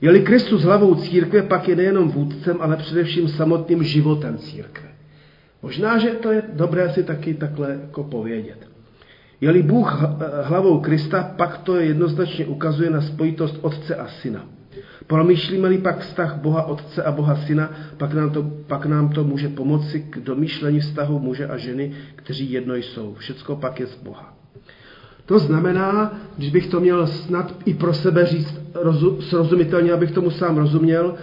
[0.00, 4.88] Je-li Kristus hlavou církve, pak je nejenom vůdcem, ale především samotným životem církve.
[5.62, 8.68] Možná, že to je dobré si taky takhle jako povědět.
[9.40, 10.02] Je-li Bůh
[10.42, 14.44] hlavou Krista, pak to jednoznačně ukazuje na spojitost Otce a Syna.
[15.06, 19.48] Promýšlíme-li pak vztah Boha Otce a Boha Syna, pak nám, to, pak nám to může
[19.48, 23.14] pomoci k domýšlení vztahu muže a ženy, kteří jedno jsou.
[23.14, 24.34] Všecko pak je z Boha.
[25.26, 30.30] To znamená, když bych to měl snad i pro sebe říct rozu, srozumitelně, abych tomu
[30.30, 31.14] sám rozuměl,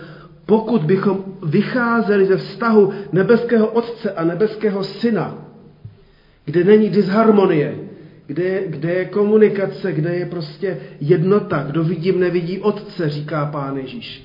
[0.46, 5.38] pokud bychom vycházeli ze vztahu nebeského Otce a nebeského Syna,
[6.46, 7.76] kde není disharmonie,
[8.32, 14.24] kde kde je komunikace, kde je prostě jednota, kdo vidím, nevidí otce, říká pán Ježíš,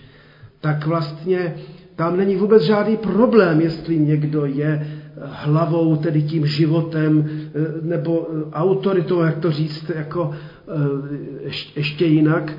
[0.61, 1.55] tak vlastně
[1.97, 4.87] tam není vůbec žádný problém, jestli někdo je
[5.23, 7.31] hlavou, tedy tím životem,
[7.83, 12.53] nebo autoritou, jak to říct, jako eh, ještě jinak.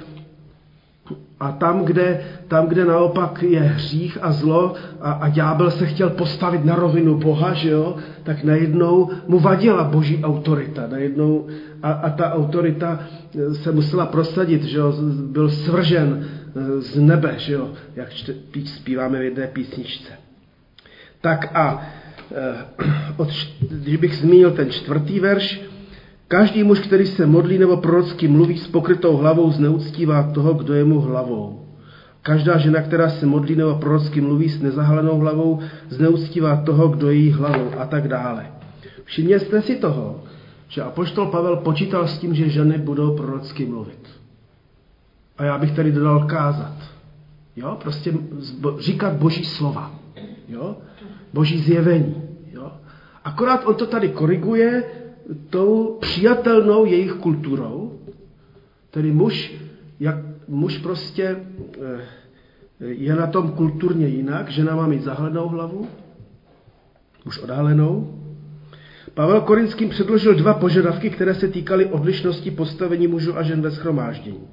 [1.40, 6.10] A tam kde, tam, kde naopak je hřích a zlo a, a ďábel se chtěl
[6.10, 10.88] postavit na rovinu Boha, že jo, tak najednou mu vadila boží autorita.
[10.88, 11.48] Najednou,
[11.84, 14.94] a, a ta autorita eh, se musela prosadit, že jo,
[15.32, 18.34] byl svržen eh, z nebe, že jo, jak čte,
[18.66, 20.12] zpíváme v jedné písničce.
[21.22, 21.88] Tak a
[22.36, 22.56] eh,
[23.18, 23.30] od,
[23.72, 25.67] když bych zmínil ten čtvrtý verš,
[26.28, 30.86] Každý muž, který se modlí nebo prorocky mluví s pokrytou hlavou, zneuctívá toho, kdo je
[30.86, 31.66] mu hlavou.
[32.22, 35.60] Každá žena, která se modlí nebo prorocky mluví s nezahalenou hlavou,
[35.90, 38.46] zneuctívá toho, kdo je jí hlavou a tak dále.
[39.04, 40.24] Všimněte si toho,
[40.68, 44.10] že apoštol Pavel počítal s tím, že ženy budou prorocky mluvit.
[45.38, 46.76] A já bych tady dodal kázat.
[47.56, 48.14] Jo, prostě
[48.80, 49.92] říkat boží slova.
[50.50, 50.76] Jo,
[51.34, 52.16] boží zjevení.
[52.54, 52.72] Jo.
[53.24, 54.84] Akorát on to tady koriguje,
[55.50, 58.00] tou přijatelnou jejich kulturou,
[58.92, 59.54] tedy muž,
[60.00, 60.16] jak
[60.48, 61.38] muž prostě
[61.82, 62.02] eh,
[62.80, 65.88] je na tom kulturně jinak, žena má mít zahlednou hlavu,
[67.26, 68.14] muž odhalenou.
[69.14, 74.48] Pavel Korinským předložil dva požadavky, které se týkaly odlišnosti postavení mužů a žen ve schromáždění.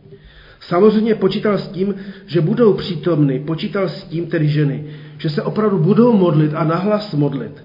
[0.61, 1.95] Samozřejmě počítal s tím,
[2.27, 4.87] že budou přítomny, počítal s tím tedy ženy,
[5.19, 7.65] že se opravdu budou modlit a nahlas modlit.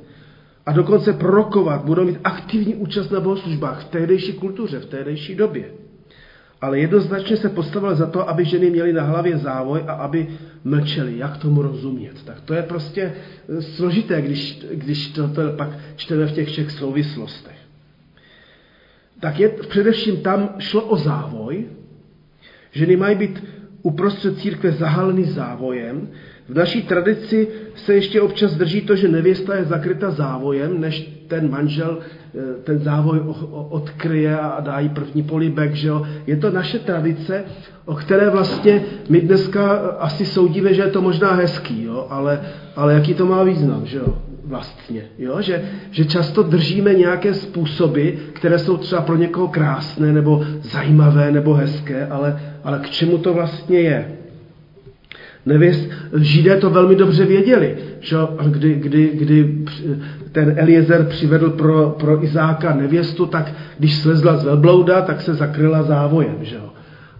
[0.69, 5.65] A dokonce prorokovat, budou mít aktivní účast na bohoslužbách v tehdejší kultuře, v tehdejší době.
[6.61, 10.27] Ale jednoznačně se postavil za to, aby ženy měly na hlavě závoj a aby
[10.63, 11.17] mlčeli.
[11.17, 12.23] Jak tomu rozumět?
[12.25, 13.01] Tak to je prostě
[13.57, 17.57] eh, složité, když, když to, to pak čteme v těch všech souvislostech.
[19.19, 21.65] Tak je především tam šlo o závoj.
[22.71, 23.43] Ženy mají být
[23.81, 26.09] uprostřed církve zahalený závojem.
[26.49, 31.51] V naší tradici se ještě občas drží to, že nevěsta je zakryta závojem, než ten
[31.51, 33.19] manžel eh, ten závoj
[33.51, 35.73] odkryje a dá jí první polibek.
[35.73, 36.07] Že jo?
[36.27, 37.43] Je to naše tradice,
[37.85, 42.07] o které vlastně my dneska asi soudíme, že je to možná hezký, jo?
[42.09, 42.41] Ale,
[42.75, 44.17] ale jaký to má význam, že jo?
[44.49, 45.01] vlastně.
[45.17, 45.41] Jo?
[45.41, 51.53] Že, že často držíme nějaké způsoby, které jsou třeba pro někoho krásné, nebo zajímavé, nebo
[51.53, 54.18] hezké, ale, ale k čemu to vlastně je.
[55.49, 59.57] Nevěst, Židé to velmi dobře věděli, že kdy, kdy, kdy
[60.31, 65.83] ten Eliezer přivedl pro, pro Izáka nevěstu, tak když slezla z velblouda, tak se zakryla
[65.83, 66.35] závojem.
[66.41, 66.57] Že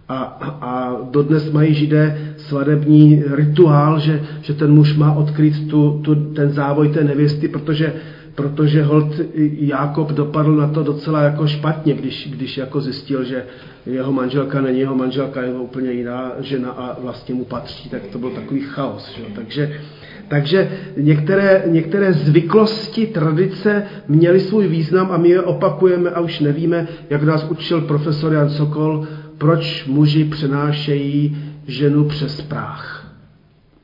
[0.10, 0.24] A,
[0.62, 6.50] a dodnes mají židé svadební rituál, že, že ten muž má odkryt tu, tu, ten
[6.50, 7.94] závoj té nevěsty, protože,
[8.40, 9.20] protože hold
[9.60, 13.46] Jákob dopadl na to docela jako špatně, když, když jako zjistil, že
[13.86, 18.20] jeho manželka není jeho manželka, je úplně jiná žena a vlastně mu patří, tak to
[18.20, 19.16] byl takový chaos.
[19.18, 19.24] Že?
[19.36, 19.80] Takže,
[20.28, 26.88] takže některé, některé zvyklosti, tradice měly svůj význam a my je opakujeme a už nevíme,
[27.10, 32.99] jak nás učil profesor Jan Sokol, proč muži přenášejí ženu přes práh.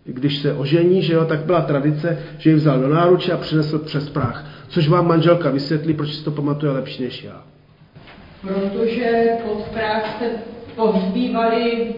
[0.05, 3.79] Když se ožení, že jo, tak byla tradice, že ji vzal do náruče a přinesl
[3.79, 4.45] přes práh.
[4.67, 7.43] Což vám manželka vysvětlí, proč si to pamatuje lepší než já.
[8.41, 10.25] Protože pod práh se
[10.75, 11.95] pohřbívali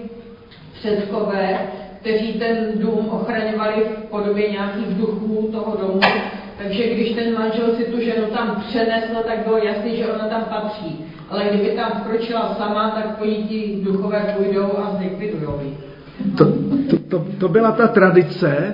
[0.73, 1.59] předkové,
[1.99, 5.99] kteří ten dům ochraňovali v podobě nějakých duchů toho domu.
[6.57, 10.43] Takže když ten manžel si tu ženu tam přenesl, tak bylo jasný, že ona tam
[10.43, 11.05] patří.
[11.29, 15.59] Ale kdyby tam vkročila sama, tak po ní ti duchové půjdou a zlikvidujou
[16.37, 16.45] to,
[16.89, 18.73] to, to, to byla ta tradice, eh,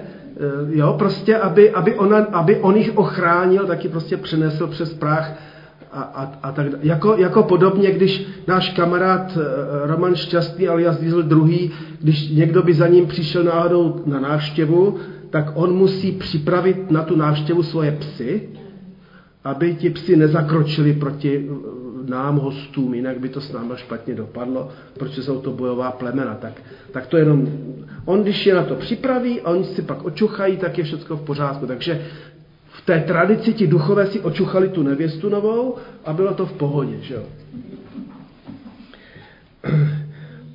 [0.70, 5.36] jo, prostě, aby, aby, ona, aby on jich ochránil, taky prostě přenesl přes práh
[5.92, 11.24] a, a, a tak jako, jako podobně, když náš kamarád eh, Roman Šťastný alias Diesel
[11.24, 14.98] druhý, když někdo by za ním přišel náhodou na návštěvu,
[15.30, 18.50] tak on musí připravit na tu návštěvu svoje psy,
[19.44, 21.74] aby ti psi nezakročili proti eh,
[22.10, 26.36] nám hostům, jinak by to s námi špatně dopadlo, protože jsou to bojová plemena.
[26.36, 26.62] Tak,
[26.92, 27.48] tak to jenom,
[28.06, 31.22] on když je na to připraví a oni si pak očuchají, tak je všechno v
[31.22, 31.68] pořádku.
[31.68, 32.06] Takže
[32.68, 36.98] v té tradici ti duchové si očuchali tu nevěstu novou a bylo to v pohodě.
[37.02, 37.24] Že jo?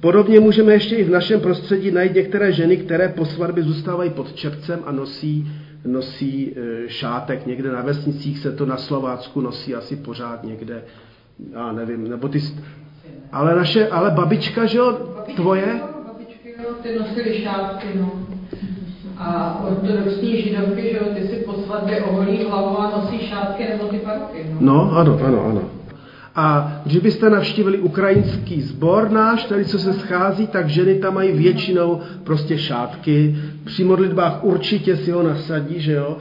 [0.00, 4.32] Podobně můžeme ještě i v našem prostředí najít některé ženy, které po svatbě zůstávají pod
[4.32, 5.52] čepcem a nosí,
[5.84, 7.46] nosí e, šátek.
[7.46, 10.82] Někde na vesnicích se to na Slovácku nosí asi pořád někde,
[11.52, 12.40] já nevím, nebo ty...
[13.32, 14.92] Ale naše, ale babička, že jo,
[15.36, 15.80] tvoje?
[16.06, 18.12] Babičky, jo, ty nosily šátky, no.
[19.18, 23.84] A ortodoxní židovky, že jo, ty si po svatbě oholí hlavu a nosí šátky nebo
[23.84, 24.56] ty parky, no.
[24.60, 25.62] No, ano, ano, ano.
[26.34, 31.32] A když byste navštívili ukrajinský sbor náš, tady co se schází, tak ženy tam mají
[31.32, 33.36] většinou prostě šátky.
[33.64, 36.16] Při modlitbách určitě si ho nasadí, že jo.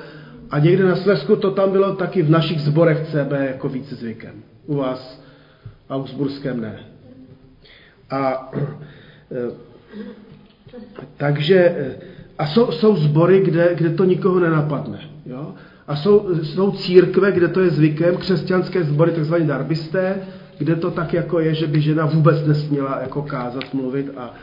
[0.52, 4.34] A někde na Slesku to tam bylo taky v našich zborech CB jako víc zvykem.
[4.68, 5.22] U vás
[5.90, 6.80] Augsburském ne.
[8.10, 8.52] A
[9.32, 9.52] e,
[11.18, 11.96] takže e,
[12.38, 15.00] a jsou, jsou zbory, kde, kde to nikoho nenapadne.
[15.26, 15.54] Jo?
[15.88, 20.16] A jsou, jsou církve, kde to je zvykem, křesťanské sbory, takzvané darbisté,
[20.58, 24.34] kde to tak jako je, že by žena vůbec nesměla jako kázat, mluvit a,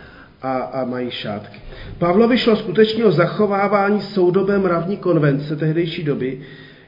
[0.43, 1.61] a, a mají šátky.
[1.99, 6.41] Pavlovi šlo skutečně o zachovávání soudobé mravní konvence tehdejší doby,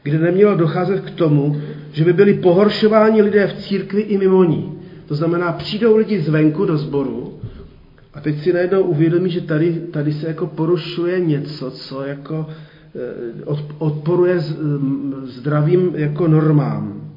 [0.06, 1.60] kde nemělo docházet k tomu,
[1.92, 4.72] že by byli pohoršováni lidé v církvi i mimo ní.
[5.06, 7.40] To znamená, přijdou lidi zvenku do sboru
[8.14, 12.46] a teď si najednou uvědomí, že tady, tady se jako porušuje něco, co jako
[12.96, 13.44] Eh,
[13.78, 14.40] odporuje
[15.22, 17.10] zdravým jako normám.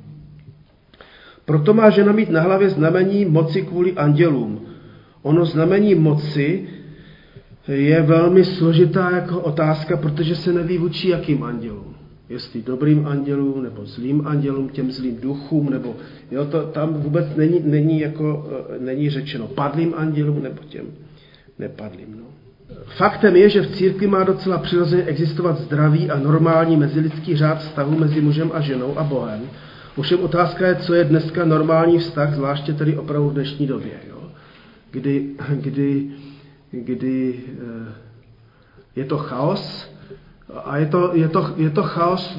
[1.45, 4.61] Proto má žena mít na hlavě znamení moci kvůli andělům.
[5.21, 6.67] Ono znamení moci
[7.67, 11.95] je velmi složitá jako otázka, protože se neví vůči jakým andělům.
[12.29, 15.95] Jestli dobrým andělům, nebo zlým andělům, těm zlým duchům, nebo
[16.31, 20.85] jo, to tam vůbec není, není, jako, eh, není řečeno padlým andělům, nebo těm
[21.59, 22.15] nepadlým.
[22.17, 22.23] No.
[22.85, 27.99] Faktem je, že v církvi má docela přirozeně existovat zdravý a normální mezilidský řád vztahu
[27.99, 29.49] mezi mužem a ženou a Bohem.
[29.95, 34.31] Ovšem otázka je, co je dneska normální vztah, zvláště tedy opravdu v dnešní době, jo?
[34.91, 35.25] Kdy,
[35.55, 36.09] kdy,
[36.71, 37.93] kdy eh,
[38.95, 39.89] je to chaos
[40.65, 42.37] a je to, je to, je to chaos,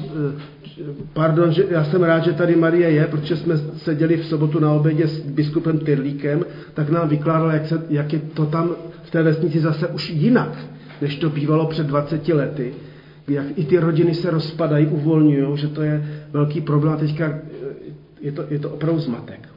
[1.13, 4.71] pardon, že já jsem rád, že tady Marie je, protože jsme seděli v sobotu na
[4.71, 8.69] obědě s biskupem Tyrlíkem, tak nám vykládal, jak, se, jak je to tam
[9.03, 10.57] v té vesnici zase už jinak,
[11.01, 12.73] než to bývalo před 20 lety
[13.27, 17.39] jak i ty rodiny se rozpadají, uvolňují, že to je velký problém a teďka eh,
[18.21, 19.49] je to, je to opravdu zmatek.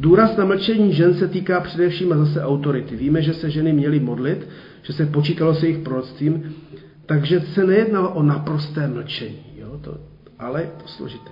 [0.00, 2.96] Důraz na mlčení žen se týká především a zase autority.
[2.96, 4.48] Víme, že se ženy měly modlit,
[4.82, 6.54] že se počítalo se jejich proroctvím,
[7.06, 9.78] takže se nejednalo o naprosté mlčení, jo?
[9.80, 9.98] To,
[10.38, 11.30] ale je to složité.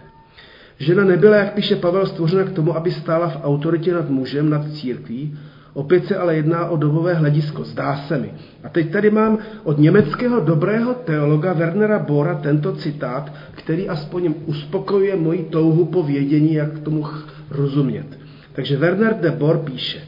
[0.79, 4.73] Žena nebyla, jak píše Pavel, stvořena k tomu, aby stála v autoritě nad mužem, nad
[4.73, 5.39] církví,
[5.75, 8.33] Opět se ale jedná o dobové hledisko, zdá se mi.
[8.64, 15.16] A teď tady mám od německého dobrého teologa Wernera Bora tento citát, který aspoň uspokojuje
[15.16, 17.07] moji touhu po vědění, jak tomu
[17.51, 18.18] rozumět.
[18.53, 19.99] Takže Werner de Boer píše,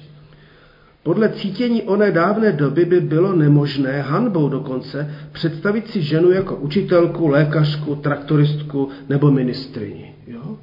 [1.03, 7.29] podle cítění oné dávné doby by bylo nemožné, hanbou dokonce, představit si ženu jako učitelku,
[7.29, 10.15] lékařku, traktoristku nebo ministrini.
[10.27, 10.57] Jo?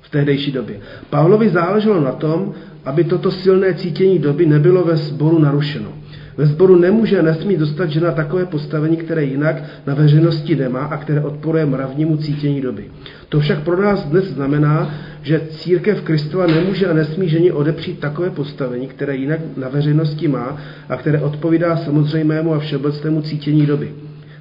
[0.00, 0.80] V tehdejší době.
[1.10, 2.54] Pavlovi záleželo na tom,
[2.84, 5.92] aby toto silné cítění doby nebylo ve sboru narušeno.
[6.38, 10.96] Ve sboru nemůže a nesmí dostat žena takové postavení, které jinak na veřejnosti nemá a
[10.96, 12.84] které odporuje mravnímu cítění doby.
[13.28, 18.30] To však pro nás dnes znamená, že církev Kristova nemůže a nesmí ženě odepřít takové
[18.30, 20.56] postavení, které jinak na veřejnosti má
[20.88, 23.92] a které odpovídá samozřejmému a všeobecnému cítění doby.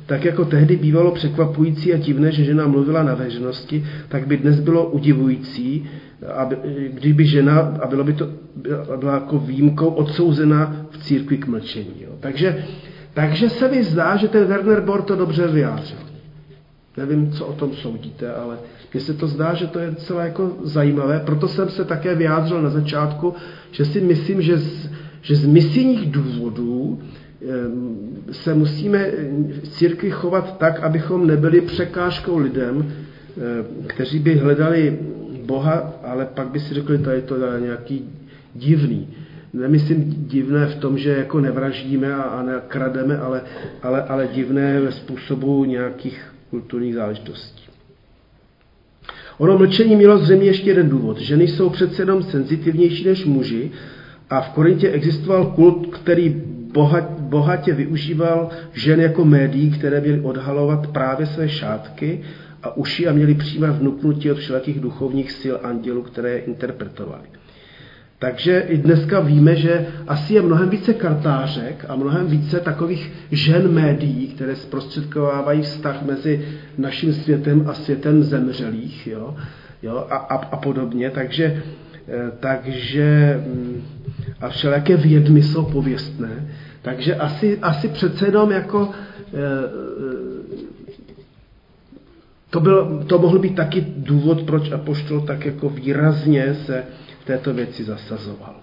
[0.07, 4.59] Tak jako tehdy bývalo překvapující a divné, že žena mluvila na veřejnosti, tak by dnes
[4.59, 5.85] bylo udivující,
[6.35, 6.57] aby,
[6.93, 8.29] kdyby žena, a bylo by to
[8.99, 11.93] byla jako výjimkou, odsouzena v církvi k mlčení.
[12.01, 12.11] Jo.
[12.19, 12.65] Takže,
[13.13, 15.97] takže se mi zdá, že ten Werner Bor to dobře vyjádřil.
[16.97, 18.57] Nevím, co o tom soudíte, ale
[18.93, 21.21] mně se to zdá, že to je celé jako zajímavé.
[21.25, 23.33] Proto jsem se také vyjádřil na začátku,
[23.71, 24.89] že si myslím, že z,
[25.21, 26.99] že z misijních důvodů
[28.31, 29.11] se musíme
[29.63, 32.91] v církvi chovat tak, abychom nebyli překážkou lidem,
[33.87, 34.99] kteří by hledali
[35.45, 38.09] Boha, ale pak by si řekli, to je to nějaký
[38.55, 39.07] divný.
[39.53, 43.41] Nemyslím divné v tom, že jako nevraždíme a, a nekrademe, ale,
[43.83, 47.63] ale, ale divné ve způsobu nějakých kulturních záležitostí.
[49.37, 51.19] Ono mlčení mělo zřejmě ještě jeden důvod.
[51.19, 53.71] Ženy jsou přece jenom senzitivnější než muži
[54.29, 56.43] a v Korintě existoval kult, který
[57.27, 62.21] bohatě využíval žen jako médií, které měly odhalovat právě své šátky
[62.63, 67.23] a uši a měli přijímat vnuknutí od všelakých duchovních sil andělů, které je interpretovali.
[68.19, 73.71] Takže i dneska víme, že asi je mnohem více kartářek a mnohem více takových žen
[73.71, 76.45] médií, které zprostředkovávají vztah mezi
[76.77, 79.35] naším světem a světem zemřelých jo,
[79.83, 81.09] jo, a, a, a podobně.
[81.09, 81.63] Takže,
[82.07, 83.81] eh, takže mm,
[84.41, 86.47] a všelijaké vědmy jsou pověstné.
[86.87, 88.89] Takže asi, asi přece jenom jako
[89.33, 89.37] eh,
[92.49, 96.83] to, byl, to mohl být taky důvod, proč Apoštol tak jako výrazně se
[97.21, 98.55] v této věci zasazoval.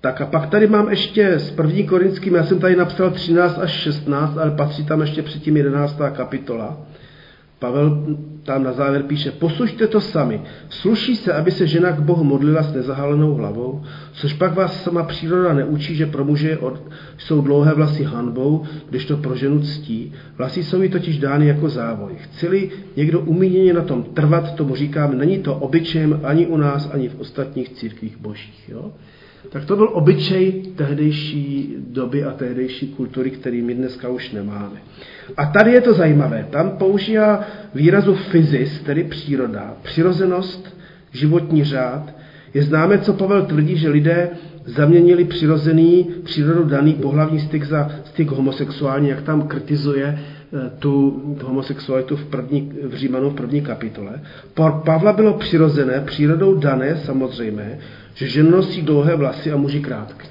[0.00, 3.70] Tak a pak tady mám ještě s první korinským, já jsem tady napsal 13 až
[3.70, 5.98] 16, ale patří tam ještě předtím 11.
[6.12, 6.80] kapitola.
[7.58, 8.06] Pavel
[8.44, 10.42] tam na závěr píše, posuďte to sami.
[10.68, 13.82] Sluší se, aby se žena k Bohu modlila s nezahalenou hlavou,
[14.12, 16.58] což pak vás sama příroda neučí, že pro muže
[17.18, 20.12] jsou dlouhé vlasy hanbou, když to pro ženu ctí.
[20.36, 22.12] Vlasy jsou jí totiž dány jako závoj.
[22.16, 27.08] Chci-li někdo umíněně na tom trvat, tomu říkám, není to obyčejem ani u nás, ani
[27.08, 28.68] v ostatních církvích božích.
[28.68, 28.92] Jo?
[29.50, 34.76] Tak to byl obyčej tehdejší doby a tehdejší kultury, který my dneska už nemáme.
[35.36, 36.46] A tady je to zajímavé.
[36.50, 40.76] Tam používá výrazu fyzis, tedy příroda, přirozenost,
[41.12, 42.14] životní řád.
[42.54, 44.30] Je známe, co Pavel tvrdí, že lidé
[44.64, 52.16] zaměnili přirozený, přírodu daný pohlavní styk za styk homosexuální, jak tam kritizuje eh, tu homosexualitu
[52.16, 54.20] v, první, v Římanu v první kapitole.
[54.54, 57.78] Pro Pavla bylo přirozené, přírodou dané samozřejmě,
[58.14, 60.26] že žena nosí dlouhé vlasy a muži krátké.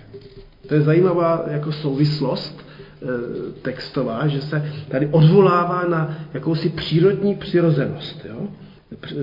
[0.67, 3.05] To je zajímavá jako souvislost e,
[3.61, 8.47] textová, že se tady odvolává na jakousi přírodní přirozenost, jo?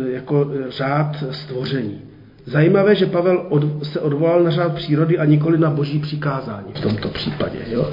[0.06, 2.00] jako řád stvoření.
[2.46, 6.80] Zajímavé, že Pavel od, se odvolal na řád přírody a nikoli na boží přikázání v
[6.80, 7.58] tomto případě.
[7.70, 7.90] Jo?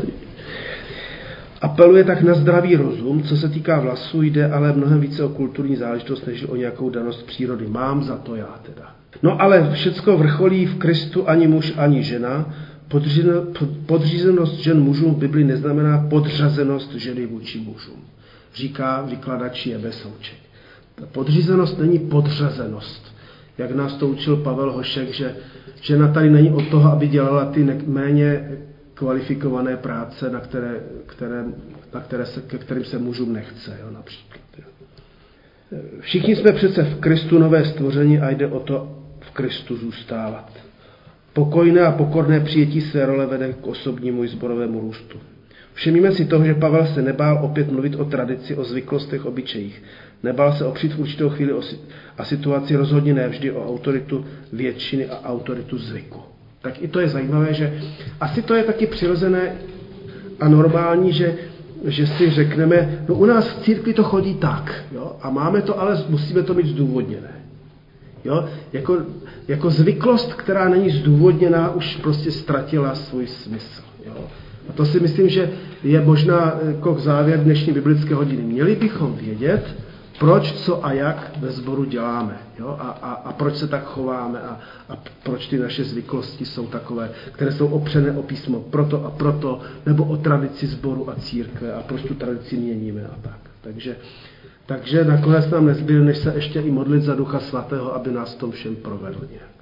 [1.62, 5.76] Apeluje tak na zdravý rozum, co se týká vlasů, jde ale mnohem více o kulturní
[5.76, 7.68] záležitost, než o nějakou danost přírody.
[7.68, 8.96] Mám za to já teda.
[9.24, 12.54] No ale všecko vrcholí v Kristu ani muž, ani žena.
[13.86, 18.04] Podřízenost žen mužům v Bibli neznamená podřazenost ženy vůči mužům.
[18.56, 20.38] Říká vykladač Jebe Souček.
[20.96, 23.16] Ta podřízenost není podřazenost.
[23.58, 25.36] Jak nás to učil Pavel Hošek, že
[25.82, 28.52] žena tady není od toho, aby dělala ty méně
[28.94, 31.46] kvalifikované práce, na které, které,
[31.94, 34.42] na které se, ke kterým se mužům nechce, jo, například.
[34.58, 34.64] Jo.
[36.00, 39.05] Všichni jsme přece v Kristu nové stvoření a jde o to
[39.36, 40.52] Kristu zůstávat.
[41.34, 45.20] Pokojné a pokorné přijetí své role vede k osobnímu i zborovému růstu.
[45.74, 49.84] Všimníme si toho, že Pavel se nebál opět mluvit o tradici, o zvyklostech, obyčejích.
[50.24, 51.62] Nebál se opřít v určitou chvíli o
[52.18, 56.20] a situaci rozhodně ne vždy o autoritu většiny a autoritu zvyku.
[56.62, 57.82] Tak i to je zajímavé, že
[58.20, 59.56] asi to je taky přirozené
[60.40, 61.36] a normální, že,
[61.86, 65.80] že si řekneme, no u nás v církvi to chodí tak, jo, a máme to,
[65.80, 67.36] ale musíme to mít zdůvodněné.
[68.26, 68.98] Jo, jako,
[69.48, 73.82] jako zvyklost, která není zdůvodněná, už prostě ztratila svůj smysl.
[74.06, 74.26] Jo.
[74.70, 75.50] A to si myslím, že
[75.84, 78.44] je možná jako závěr dnešní biblické hodiny.
[78.44, 79.76] Měli bychom vědět,
[80.20, 82.38] proč, co a jak ve sboru děláme.
[82.60, 82.68] Jo?
[82.80, 87.10] A, a, a proč se tak chováme a, a proč ty naše zvyklosti jsou takové,
[87.32, 91.82] které jsou opřené o písmo proto a proto, nebo o tradici sboru a církve a
[91.82, 93.40] proč tu tradici měníme a tak.
[93.62, 93.96] Takže,
[94.66, 98.52] takže nakonec nám nezbyl, než se ještě i modlit za Ducha Svatého, aby nás tom
[98.52, 99.55] všem provedl nějak.